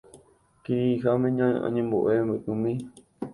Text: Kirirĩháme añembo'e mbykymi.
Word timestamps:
Kirirĩháme 0.63 1.29
añembo'e 1.67 2.15
mbykymi. 2.27 2.73